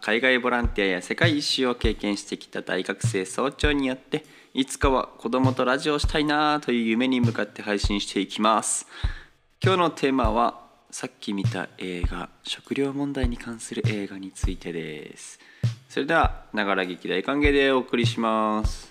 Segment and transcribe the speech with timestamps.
[0.00, 4.24] 海外ボランティアや世界一周を経験してきた大学生総長によって
[4.54, 8.86] いつかは子供とラジオをしたいなという夢に向かって配信していきます。
[9.62, 10.58] 今日のテーマは
[10.90, 15.38] さっき見た映画食料問題に関する映画についてです。
[15.88, 18.90] それではながら劇大歓迎でお送りします。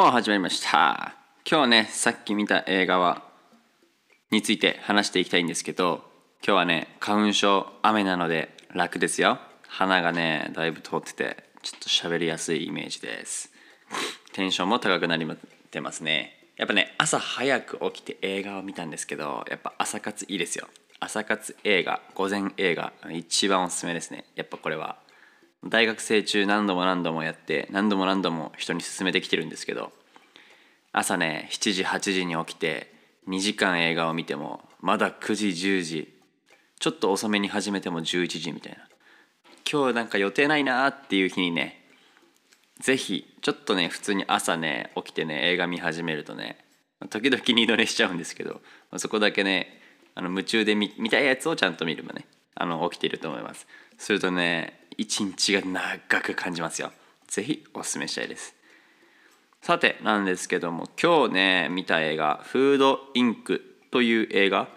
[0.00, 1.16] 始まりました。
[1.44, 3.24] 今日ねさっき見た映画は
[4.30, 6.04] について話していきたいんですけど
[6.40, 9.40] 今日はね花粉症雨なので楽ですよ。
[9.66, 13.50] 鼻がねだいぶ通っててちょっと喋りやすいイメージです。
[14.34, 15.26] テンションも高くなり
[15.72, 16.52] てますね。
[16.56, 20.68] やっぱね朝早く起きて映画を見たんですけどやっぱ朝活いいですよ。
[21.00, 24.26] 朝活映画午前映画一番おすすめですね。
[24.36, 25.07] やっぱこれは。
[25.66, 29.92] 大学生中何度も何度もやって何度も何度も人に勧めてきてるんですけど
[30.92, 32.92] 朝ね7時8時に起きて
[33.28, 36.14] 2時間映画を見てもまだ9時10時
[36.78, 38.88] ちょっと遅めに始めても11時みたいな。
[39.70, 41.84] 今日なんか予定ないなっていう日にね
[42.80, 46.56] 是非ちょっとね普通に朝ね起きてね映画見始めるとね
[47.10, 48.62] 時々二度寝しちゃうんですけど
[48.96, 49.80] そこだけね
[50.14, 53.66] あの夢中で見見たいやつをちゃんと見ればねあの起きていると思います。
[53.98, 56.90] するとね一日が長く感じますよ
[57.28, 58.54] 是非おすすめしたいです
[59.62, 64.68] さてなんですけども今日ね見た映画「フードインク」という映画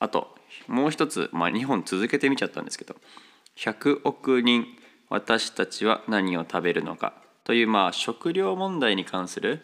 [0.00, 2.96] あともう一つ、まあ、2本続けて見ちゃったんですけど
[3.56, 4.66] 「100億人
[5.08, 9.60] 私たちは何を食べるのか」というまあ食料問題に関する、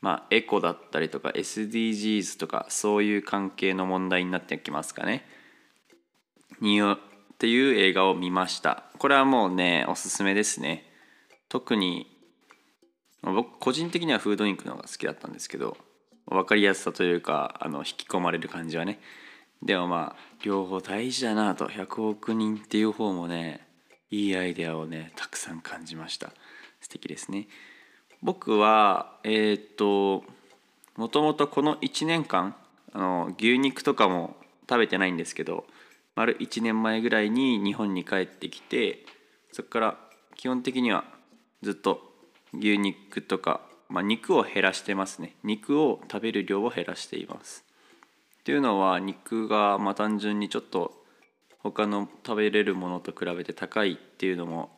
[0.00, 5.26] まあ、エコだったりとか SDGs とかそういう関係の問題になってきますかね。
[7.38, 8.82] っていう映画を見ました。
[8.98, 10.90] これはもうねおすすめですね。
[11.48, 12.08] 特に
[13.22, 15.76] 僕個人的にはフードインクの方が好きだったんですけど
[16.26, 18.98] 分かりやすさというかあの引き込まれる感じはね。
[19.62, 21.66] でもまあ両方大事だなと。
[21.66, 23.64] 100億人っていう方もね
[24.10, 26.32] いいアイデアをねたくさん感じました。
[26.80, 27.46] 素敵ですね。
[28.20, 30.24] 僕はえっ、と
[30.96, 32.56] もともとこの1年間
[32.92, 34.34] あの牛肉とかも
[34.68, 35.66] 食べてないんですけど
[36.18, 39.06] 丸1年前ぐらいに日本に帰ってきて
[39.52, 39.98] そこから
[40.34, 41.04] 基本的には
[41.62, 42.00] ずっと
[42.52, 45.36] 牛肉とか、まあ、肉を減らしてますね。
[45.44, 47.64] 肉を食べる量を減らしています。
[48.40, 50.92] っていうのは肉がまあ単純にちょっと
[51.60, 54.70] 他の食べれるものと比べて高いっていうのも、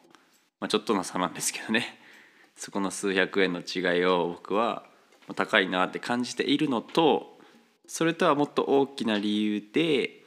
[0.61, 1.99] まあ、ちょっとの差なんですけどね。
[2.55, 4.85] そこの数百円の違いを僕は
[5.35, 7.39] 高いなって感じているのと
[7.87, 10.20] それとはもっと大きな理由で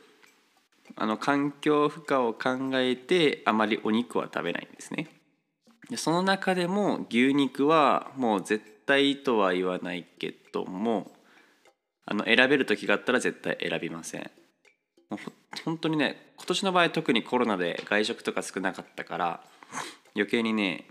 [0.96, 5.08] あの環境負荷を考えてあまりお肉は食べないんですね。
[5.90, 11.12] でその中でも牛肉はもう絶対とは言わないけども
[12.06, 14.32] あの選べる時があったら絶対選びません。
[15.10, 15.20] もう
[15.66, 19.44] 本当にね今年の場合特にコロナで外食とか少なかったから
[20.16, 20.88] 余計にね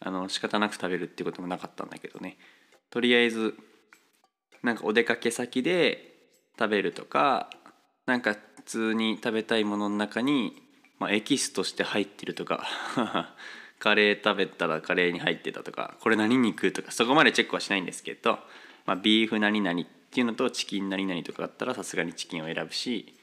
[0.00, 2.38] あの仕方なく食べるっていうこともなかったんだけどね
[2.90, 3.54] とりあえず
[4.62, 6.10] なんかお出かけ先で
[6.58, 7.50] 食べるとか
[8.06, 10.62] なんか普通に食べたいものの中に、
[10.98, 12.66] まあ、エキスとして入ってるとか
[13.78, 18.38] カレー食べたらカレーに入ってたとかこれ何肉とかそこまでチェックはしないんですけど、
[18.84, 23.14] まあ、ビーフ何々っていうのとチキン何々とかだったらさすがにチキンを選ぶし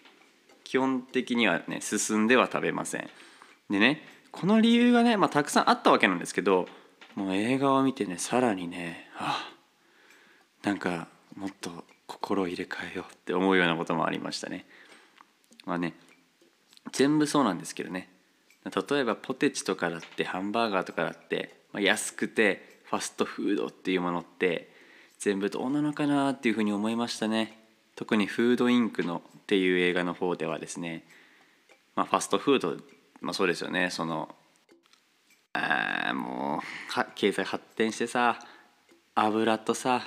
[0.64, 3.10] 基本的にはね進んでは食べません
[3.70, 6.68] でねこの理由がね、まあ、たくさんあったわけなんですけど
[7.16, 9.52] もう映画を見てねさらにねあ
[10.64, 14.66] なんかもっと心を入れ替えようって思うようなこともありましたね。
[15.68, 15.94] まあね
[16.92, 18.10] 全部そうなんですけどね。
[18.64, 24.70] 例えばポテチとかだってハンバーガーとかだって、まあ、安くてファストフードっていうものって
[25.20, 27.58] 全部どうなのかなっていうふうに思いましたね。
[27.96, 31.06] 特にフードインクのっていう映画の方ではですね、
[31.96, 32.78] まあ、ファストフード、
[33.22, 33.90] まあ、そうですよね。
[33.90, 34.36] その
[35.54, 38.40] あもう経済発展してさ
[39.16, 40.04] 油とさ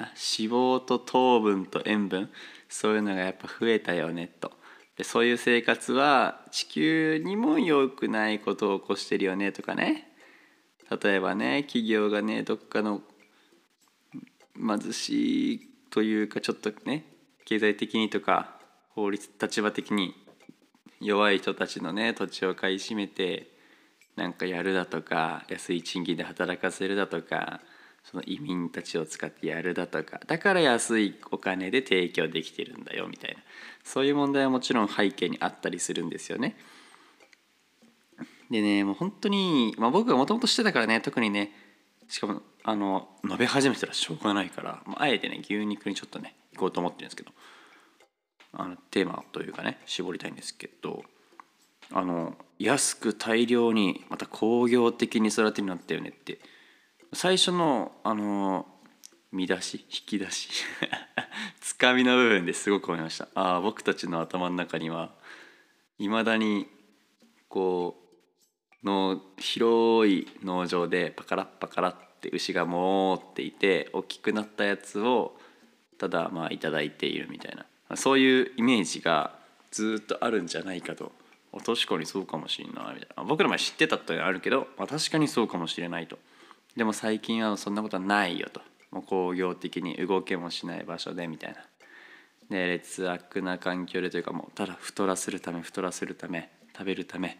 [0.00, 2.30] 脂肪と糖分と塩分
[2.68, 4.57] そういうのがやっぱ増えたよねと。
[4.98, 10.08] でそういう生活は地球にも良くないことを起こしてるよねとかね。
[11.02, 13.02] 例えばね企業がねどっかの
[14.56, 15.60] 貧しい
[15.90, 17.04] というかちょっとね
[17.44, 18.56] 経済的にとか
[18.90, 20.14] 法律立場的に
[21.00, 23.52] 弱い人たちのね土地を買い占めて
[24.16, 27.60] なんかやるだとか安い賃金で働かせるだとか
[28.10, 33.42] その移民たちを使ってやるだとかだから安いお金で提供できてるんだよみたいな
[33.84, 36.56] そういう問題はもちろん背景にあったりするんですよね。
[38.50, 41.52] でねもう本当に、まあ、僕がもともとしてたからね特にね
[42.08, 47.30] しかもあの述べ始めたらしょうがないから、まあ、あえてね牛肉にちょっとね行こうと思ってるんですけど
[48.54, 51.04] あのテーマというかね絞りたいんですけど
[51.92, 56.38] あの安く大量にまた工業的に育てるようになったよねって
[57.12, 58.66] 最初のあの
[59.32, 60.48] 見出し引き出し。
[61.60, 63.28] つかみの部分ですごく思いました。
[63.34, 65.14] ああ僕たちの頭の中には
[65.98, 66.66] いまだに
[67.48, 67.96] こ
[68.82, 75.38] うの広い農場でパカラッパカラって牛がもーっていて大きくなったやつを
[75.98, 77.96] ただまあいただいているみたいな。
[77.96, 79.38] そういうイメージが
[79.70, 81.12] ずっとあるんじゃないかと。
[81.64, 82.94] 確かにそうかもしれない。
[82.96, 86.18] みたいな僕らも知ってたってあるけど、まあ、確かにそうかもしれないと。
[86.78, 88.60] でも最近はそんなことはないよと。
[88.92, 91.58] もう工業的に動けもしない場所でみたいな。
[92.50, 97.36] で劣悪な環境でというかもうただ太らせるため太らせるため食べるため。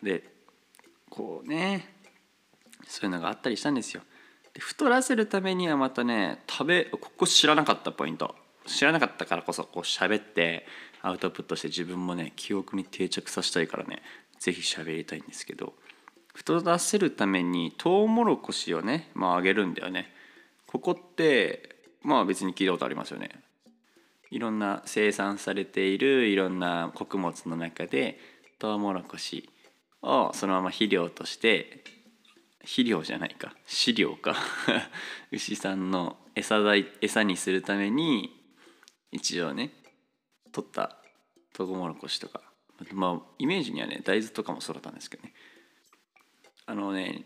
[0.00, 0.22] で
[1.10, 1.92] こうね
[2.86, 4.02] そういうのがあったりしたんですよ。
[4.54, 8.36] で太らせるためにはまたね食べここ知らなかったポイント。
[8.66, 10.66] 知らなかったからこそこう喋って
[11.00, 14.02] アウトプットして自分もね記憶に定着させたいからね
[14.38, 15.74] 是非喋りたいんですけど。
[16.32, 20.12] 太らせるためにトウモロコシをねまああげるんだよね。
[20.66, 23.30] ここってまあ別に聞いたことありますよね。
[24.30, 28.18] いろんな生産されているいろんな穀物の中で
[28.58, 29.50] トウモロコシ
[30.00, 31.84] をそのまま肥料として
[32.60, 34.34] 肥料じゃないか飼料か
[35.30, 38.40] 牛さんの餌代餌にするために
[39.10, 39.70] 一応ね
[40.50, 40.96] 取った
[41.52, 42.40] トウモロコシとか。
[42.92, 45.34] まあイメージにはね大豆とかもそうだったんですけどね。
[46.66, 47.24] あのね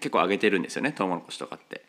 [0.00, 1.82] 結構揚げてるんですよねトウモロコシとかって。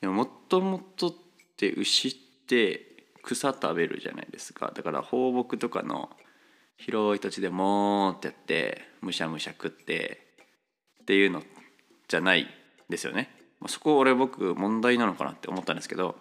[0.00, 1.12] でももともとっ
[1.56, 2.12] て牛っ
[2.46, 2.82] て
[3.22, 4.72] 草食べるじゃないですか。
[4.74, 6.10] だから放牧とかの
[6.76, 10.26] 広い土地でもーってやってむしゃむしゃ食って
[11.02, 11.42] っていうの
[12.08, 12.46] じゃない
[12.88, 13.30] ですよね。
[13.68, 16.16] そこ俺僕問題なのかなって思ったんですけど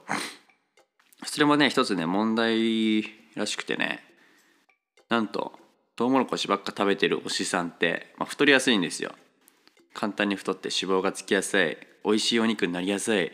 [1.25, 3.03] それもね一つね問題
[3.35, 4.03] らしくてね
[5.09, 5.51] なんと
[5.95, 9.13] トウモロコシばっか食べてる牛さんって、まあ、太りやすいんですよ。
[9.95, 13.31] 簡単に太って脂肪がつきやすい美味しいお肉になりやすい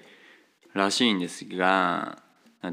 [0.74, 2.20] らしいんですが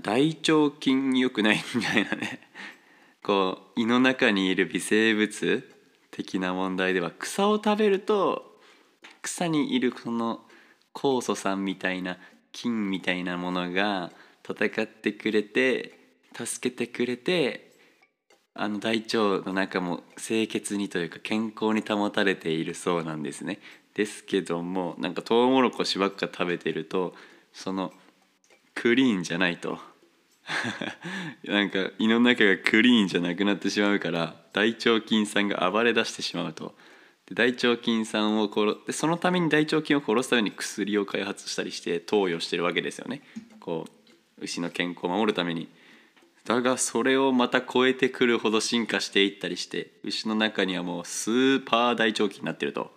[0.03, 2.41] 大腸菌良くないみたいなね。
[3.25, 5.69] こう胃の中にいる微生物
[6.11, 8.61] 的な問題では草を食べると
[9.23, 10.47] 草にいるこの
[10.95, 12.19] 酵素酸みたいな
[12.53, 14.13] 菌みたいなものが
[14.49, 15.99] 戦ってくれて
[16.35, 17.68] 助けてくれて
[18.61, 23.61] あの大腸の中も清潔にというか健康に保たれているそうなんですね。
[23.95, 27.15] ですけどもなんかトウモロコシばっか食べてると
[27.53, 27.93] その
[28.75, 29.79] クリーンじゃないと。
[31.45, 36.75] なんか胃の中がクリーンじゃなくなってしまうから大腸菌さんが暴れ出してしまうと。
[37.27, 43.23] で大腸菌さんを殺でそのために大腸菌を殺すために薬を開発したりして投与してるわけですよね。
[43.61, 45.69] こう牛の健康を守るために。
[46.49, 52.91] だがそれをまた超えてくるほど進化していったりして牛の中にはもうスーパー大腸菌になってると。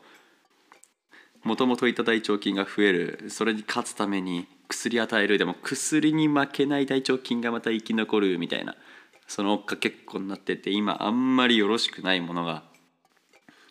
[1.44, 3.26] もともといた大腸菌が増える。
[3.28, 5.38] それに勝つために薬与える。
[5.38, 8.78] でも薬に負けない大腸菌がまた生き残るみたいな。
[9.28, 12.64] その追っかけっこになってて今あんまりよろしくないものが。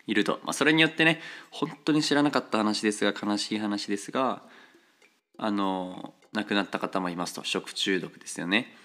[0.07, 4.43] いると、まあ、それによってね本当に知らなかった話ですが悲しい話ですが
[5.39, 7.45] あの亡くなった方もいますと。
[7.45, 8.77] 食中毒ですよね。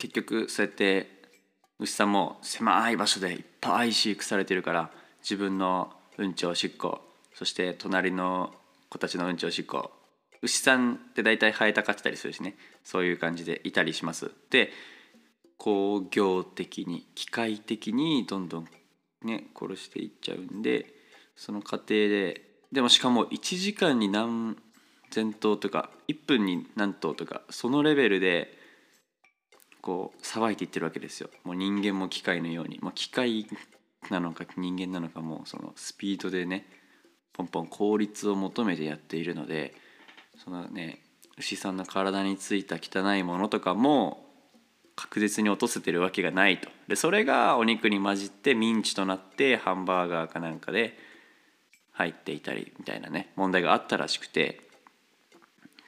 [0.00, 1.06] 結局そうやって
[1.78, 4.90] 牛さんも狭い場所でいっぱい飼育されてるから
[5.22, 7.02] 自分のうんちおしっこ
[7.34, 8.52] そして隣の
[8.88, 9.90] 子たちのうんちおしっこ
[10.42, 14.30] 牛さんって大体生えたかってたりするしねそういう感じでいたりします。
[14.50, 14.72] で
[15.58, 18.68] 工業的に機械的にどんどん
[19.22, 20.86] ね殺していっちゃうんで
[21.36, 22.42] その過程で
[22.72, 24.56] でもしかも1時間に何
[25.10, 28.59] 千頭とか1分に何頭とかそのレベルで
[29.80, 31.30] こうさばいていってるわけですよ。
[31.44, 33.46] もう人間も機械のように、まあ、機械
[34.10, 36.66] なのか人間なのかもうそのスピードでね
[37.32, 39.74] ポンポン効率を求めてやっているので
[40.42, 41.00] そのね
[41.38, 44.26] 牛さんの体についた汚いものとかも
[44.96, 46.68] 確実に落とせてるわけがないと。
[46.86, 50.98] でそれがお肉に混じってミンチとなってハンバーガーかなんかで
[51.92, 54.60] 入っていたりみたいなね問題があったらしくて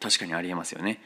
[0.00, 1.00] 確かにありえますよね。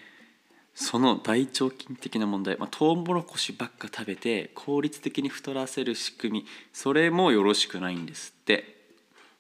[0.79, 8.77] その大腸菌的な問題、まあ、トウモロコシばっか食べて効率的に太らせる仕組みそれもよろしくないんですって。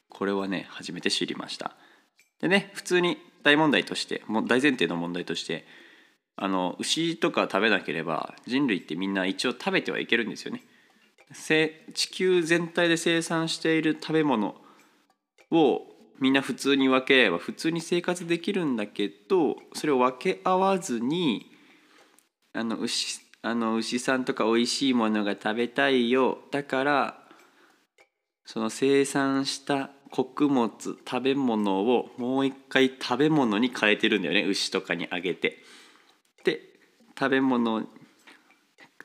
[0.08, 1.76] これはね初めて知りました。
[2.40, 5.66] でね普通に大問題としてもう大前提の問題として
[6.36, 10.62] あの牛とか食べなければ人類ってみんな一応食べてはいけるんですよね。
[11.92, 14.54] 地球全体で生産している食べ物
[15.50, 15.82] を
[16.20, 21.50] みんな普通に分け合えば普通に生活できるんだけどそれを分け合わずに
[22.52, 26.38] あの牛あの牛さんとか美味しいものが食べたいよ。
[26.50, 27.18] だから
[28.44, 34.42] その生産した穀物食べ物をもう一回食べ物に変えてるんだよね。
[34.42, 35.58] 牛とかにあげて。
[36.44, 36.60] で
[37.18, 37.86] 食べ物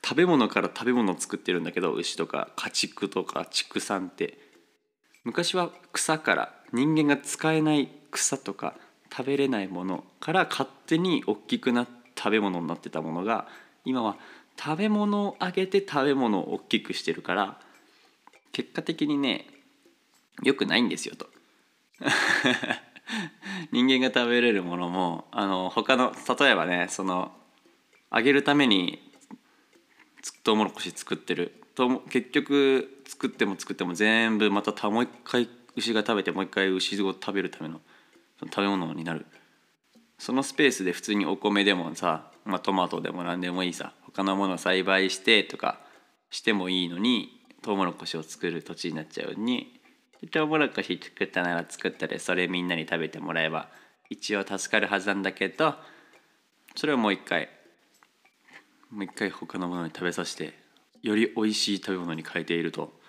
[0.04, 4.40] 食べ物から食べ物を作ってるんだけど牛とか家畜とか畜産って。
[5.24, 8.76] 昔は草から人間が使えない草とか
[9.12, 13.48] 食べれないものから勝手に大きくなって食べ物になってたものが
[13.84, 14.18] 今は
[14.60, 17.60] 食べ物をあげて食べ物を大きくしてるから
[18.52, 19.48] 結果的にね
[20.44, 21.28] 良くないんですよと。
[23.72, 27.32] 人間が食べれるものもあの他の例えばねその
[28.10, 29.12] あげるために
[30.44, 31.58] トウモロコシ作ってる。
[31.74, 37.82] と結局作っても作っても全部またもう一回牛が食べてもう一回牛を食べるための
[38.40, 39.26] その食べ物になる。
[40.22, 45.80] そのスペースで普通にお米でもさ、まあ、トマトでも何でもいいさ他のものを栽培してとか
[46.30, 49.82] してもいいのにトウモロコシを作る土地になっちゃうのに
[50.30, 53.70] トウモロコシ作ったなら作ったでそれみんなに食べてもらえば
[54.12, 55.74] 一応助かるはずなんだけど
[56.76, 57.50] それをもう一回
[58.92, 60.54] もう一回他のものに食べさせて
[61.02, 63.01] より美味しい食べ物に変えていると。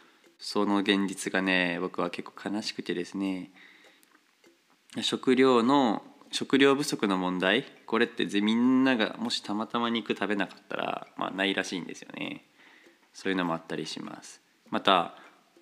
[0.45, 3.53] その現実がね僕は結構悲しくてですね。
[5.01, 12.45] 食料の食料不足の問題これってみんながもしたまたま肉食べなかったら、まあ、ないらしいんですよね。
[13.15, 14.41] そういうのもあったりします。
[14.69, 15.15] また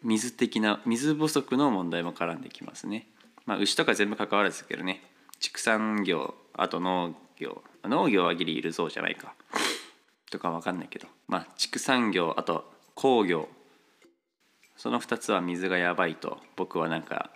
[0.02, 3.06] 水的な水不足の問題も絡んできますね。
[3.44, 5.02] まあ牛とか全部関わらずですけどね。
[5.40, 9.34] 畜産業あと農業農業はギリいるそうじゃないか。
[10.30, 11.06] とか分かんないけど。
[11.28, 13.46] まあ畜産業あと工業。
[14.80, 17.30] その2つは水がやばいと僕はなんか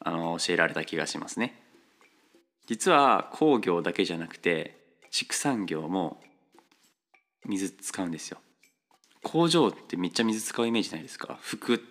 [0.00, 1.62] あの教えられた気がしますね。
[2.66, 4.76] 実は工業だけじゃなくて
[5.10, 6.20] 畜産業も
[7.46, 8.36] 水使うんですよ。
[9.22, 11.38] 工場ってめっちゃ水使うイメージないですか？
[11.40, 11.82] 服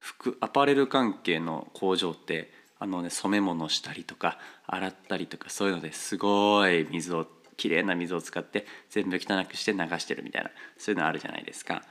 [0.00, 2.50] 服アパレル関係の工場って
[2.80, 11.84] あのね染め物したりとか洗ったりとかそういうのですごい水をきれいな水を使って全部汚くして流してるみたいなそういうのあるじゃないですか。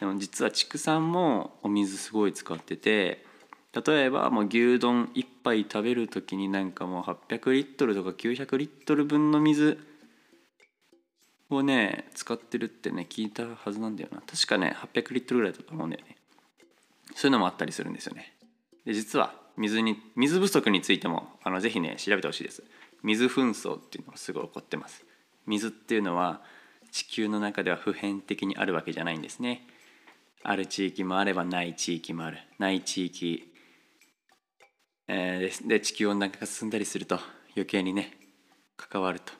[0.00, 3.24] でも実は畜産もお水すごい使ってて
[3.86, 9.78] 例えばもう牛丼1杯食べる時になんかもう800リットルとか900リットル分の水
[11.50, 14.20] をね使ってるってね聞いたはずなんだよな。
[14.20, 16.16] 確かね800リットルぐらいだと思うんだよね。
[17.14, 18.34] そういうのもあったりするんですよね。
[18.84, 22.62] で実は水に水不足についてもあのぜひね調べてほしいです。
[23.02, 25.04] 水紛争っていうのがすごい起こってます。
[25.46, 26.42] 水っていうのは
[26.90, 29.66] 地球の中では普遍的にあるわけじゃないんですね。
[30.42, 32.38] ある地域もあればない地域もある。
[32.58, 33.48] ない地域
[35.10, 37.18] えー、で地球温暖化が進んだりすると
[37.56, 38.12] 余計にね
[38.76, 39.32] 関わると。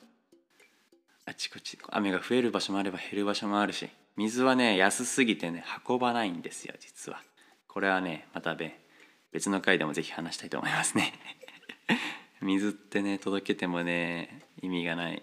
[1.26, 3.86] あちこち雨が増える場所もあれば減る場所もあるし
[4.16, 7.22] 水はね安すぎてね運ばないんですよ実は。
[7.68, 8.56] これはねまた
[9.30, 11.12] 別の回でも是非話したいと思いますね。
[12.40, 15.22] 水ってね届けてもね意味がない。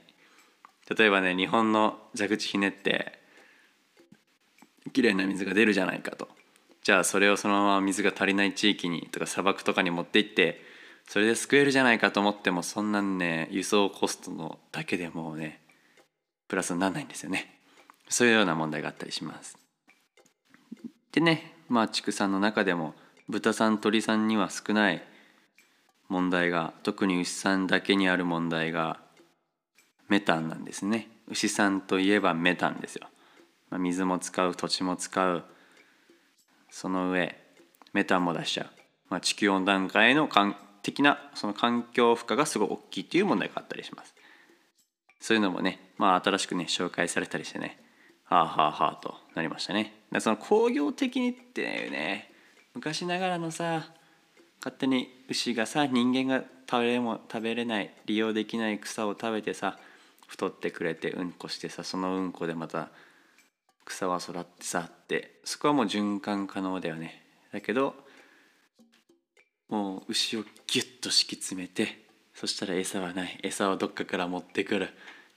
[0.95, 3.19] 例えばね日本の蛇口ひねって
[4.91, 6.27] きれいな水が出るじゃないかと。
[6.83, 10.61] じゃあそれをそのまま水が足りない地域にとか砂漠とかに持って行って
[11.07, 15.61] それで救えるじゃないかと思ってもそんなんね輸送コストのだけでもうね
[16.47, 17.59] プラスにならないんですよね。
[18.07, 19.57] そういうような問題があったりします。
[21.11, 22.93] でねまあ畜産の中でも
[23.27, 25.03] 豚さん鳥さんには少ない
[26.07, 28.99] 問題が特に牛さんだけにある問題が
[30.07, 31.09] メタンなんですね。
[31.27, 33.07] 牛さんといえばメタンですよ、
[33.77, 35.43] 水も使う土地も使う。
[36.69, 37.35] その上
[37.93, 38.67] メタンも出しちゃう、
[39.09, 40.29] まあ、地球温暖化への
[40.83, 44.13] 的なその環境負荷がすごい大きいっていう問題があったりします。
[45.21, 47.79] そういうのもね、まあ、新しくね紹介されたりしてね
[48.25, 49.93] はあはあはあとなりましたね。
[50.19, 52.31] その工業的にってね
[52.73, 53.93] 昔ながらのさ
[54.59, 59.79] 勝手に牛がさ人間が食べれも食べれない利用できない草を食べてさ
[60.27, 62.89] 太ってくれてうんこしてさそのうんこでまた
[63.85, 67.23] 草は育ってさってそこはもう循環可能だよね。
[67.53, 67.95] だけど
[69.69, 73.39] もう牛をギュッと敷き詰めてそしたら餌はない。
[73.43, 74.89] 餌はどっかから持ってくる。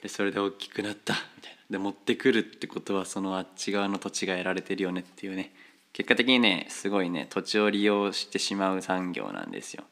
[0.03, 1.15] でそれで大きくなった。
[1.37, 1.59] みたいな。
[1.71, 5.53] で持ってくるってことはそのあっち側の土地が得られてるよねっていうね。
[5.93, 9.85] 結果的にねすごいね土地を利用してしまう産業なんですよ。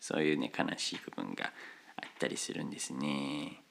[0.00, 1.52] そういうね悲しい部分が
[1.96, 3.62] あったりするんですね。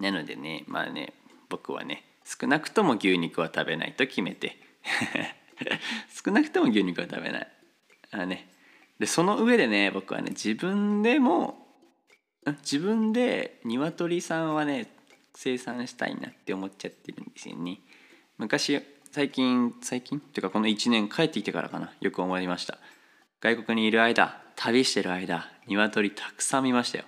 [0.00, 1.12] なのでねまあね
[1.48, 4.58] 僕はね少なくとも牛肉は食べないと決めて。
[6.24, 7.48] 少なくとも牛肉は食べない。
[8.10, 8.52] あね。
[8.98, 11.66] でその上でね僕はね自分でも
[12.62, 14.92] 自分で鶏さんはね
[15.34, 17.80] 生産したいなって思っちゃってるんですよね。
[18.36, 20.18] 昔最近最近？
[20.18, 21.94] っていうかこの1年帰ってきてからかな。
[22.00, 22.78] よく思いました。
[23.40, 27.04] 外国にいる間旅してる間鶏たくさん見ましたよ。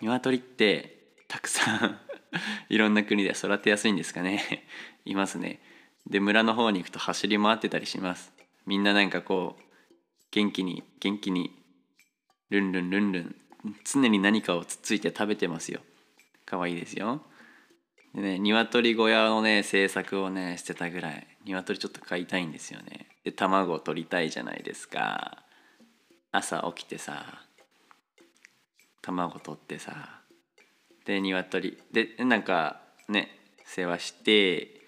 [0.00, 2.05] 鶏ってたくさん
[2.68, 4.66] いろんな国で育てやすいんですかね。
[5.04, 5.60] いますね。
[6.06, 8.32] で村の方に行くと走り回ってたりします。
[8.66, 9.62] みんななんかこう
[10.30, 11.52] 元気に元気に
[12.50, 13.36] ルンルンルンルン
[13.84, 15.80] 常に何かをつっついて食べてますよ。
[16.44, 17.24] 可愛いですよ。
[18.14, 23.08] でね鶏小屋のね制作をねしてたぐらい鶏ちょっと飼いたいんですよね。
[23.24, 25.42] で卵を取りたいじゃないですか。
[26.32, 27.42] 朝起きてさ
[29.00, 30.20] 卵取ってさ
[31.06, 31.78] で鶏。
[31.92, 33.30] でなんかね
[33.64, 34.80] 世話して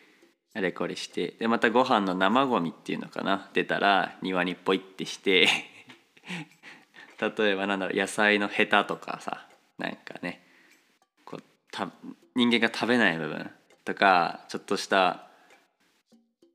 [0.55, 5.49] あれこれしてでまたご飯の生ゴミっていうのかな出たら庭にポイってして
[7.39, 9.49] 例えばなんだろう野菜のヘタとかさ
[9.79, 10.45] なんかね
[11.25, 11.91] こうた
[12.35, 13.51] 人間が食べない部分
[13.85, 15.29] とかちょっとした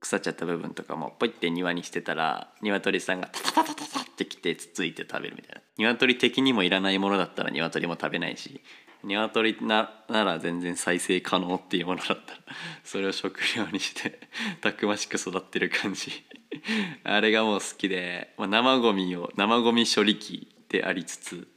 [0.01, 5.61] 腐っちゃった部分とかもポイって庭にしてたら鶏さんがタタタタタってきてつついて食べるみたいな。
[5.77, 8.61] 鶏的にもいらないものだったら鶏も食べないし。
[9.03, 12.39] 鶏ななら全然再生可能っていうものだったら
[12.83, 14.19] それを食料にして
[14.61, 16.11] たくましく育ってる感じ。
[17.03, 21.47] あれがもう好きで、まあ、生ゴミを生ゴミ処理機でありつつ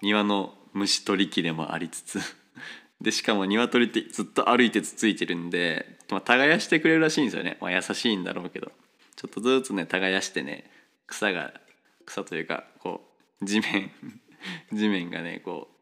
[0.00, 2.20] 庭の虫取り機でもありつつ。
[3.00, 8.72] でしかも鶏ってずっと歩いてつついてるんで、まあ、耕してくれるらしいんですよね、まあ、優しいんだろうけど。
[9.16, 10.70] ちょっとずつね耕してね
[11.06, 11.54] 草が
[12.04, 13.10] 草というかこ
[13.40, 13.90] う地面
[14.72, 15.75] 地面がねこう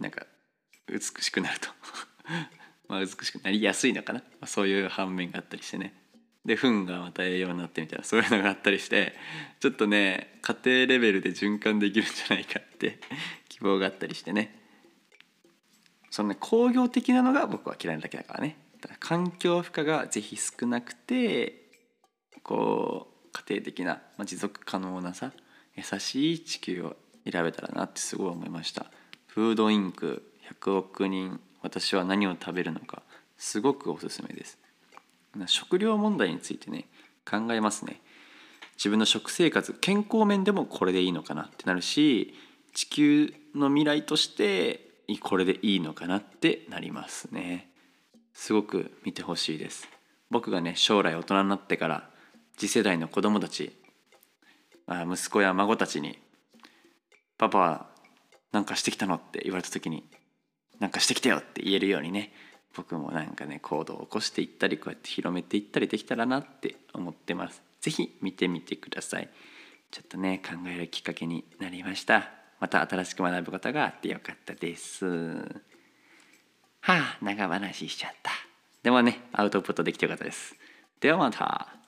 [0.00, 0.26] なんか
[0.88, 1.68] 美しくなると。
[2.88, 5.94] まあ美しくなりやすいのかな、まあ、そういう反面があったりしてね。
[6.44, 9.14] で糞がまた栄養になってみたいなそういうのがあったりして
[9.60, 12.98] ちょっとね家庭レベルで循環できるんじゃないかって
[13.50, 14.58] 希望があったりしてね。
[16.10, 18.56] そのね工業的なのが僕は嫌いなだけだからね。
[18.80, 21.70] だから環境負荷がぜひ少なくて
[22.42, 25.32] こう家庭的な、まあ、持続可能なさ
[25.76, 26.96] 優しい地球を
[27.30, 28.90] 選べたらなってすごい思いました。
[29.32, 30.24] フードインク
[30.60, 33.02] 100億人私は何を食べるのか
[33.38, 34.58] すごくおすすめです。
[35.46, 36.88] 食料問題についてね
[37.24, 38.00] 考えますね。
[38.76, 42.34] 自分の食生活健康面でもこれでいいのかなってなるし
[42.74, 44.88] 地球の未来として
[45.20, 47.70] これでいいのかなってなりますね。
[48.34, 49.88] すごく見てほしいです。
[50.28, 52.10] 僕がね将来大人になってから
[52.56, 53.76] 次世代の子供たち
[54.88, 56.18] 息子や孫たちに
[57.38, 57.89] 「パパは
[58.52, 60.04] なんかしてきたのって言われた時に
[60.80, 62.32] なんかしてきたよって言えるようにね
[62.76, 67.62] 僕もなんかね行動を起こしていったりこうやって広めていったりできたらなって思ってます。
[67.80, 69.28] 是非見てみてください。
[69.90, 72.30] ちょっとね考えるきっかけになりました。
[72.60, 75.06] また新しく学ぶことがあってよかったです。
[75.06, 75.64] は
[76.82, 78.30] あ長話しちゃった。
[78.82, 80.54] でもねアウトプットできてよかったです。
[81.00, 81.79] ではまた。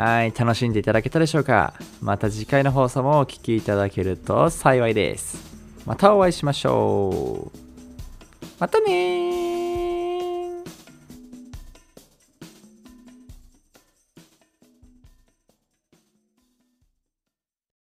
[0.00, 1.74] はい、楽しんでいただけたでしょうか？
[2.00, 5.58] また次回の放送もお聴きいただけると幸いです。
[5.86, 7.58] またお会いしましょう。
[8.60, 9.27] またね